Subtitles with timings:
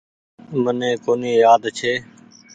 [0.63, 1.93] مني ڪونيٚ يآد ڇي۔